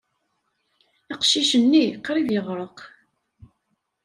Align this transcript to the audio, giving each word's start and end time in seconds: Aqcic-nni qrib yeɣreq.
Aqcic-nni 1.13 1.85
qrib 2.05 2.29
yeɣreq. 2.33 2.79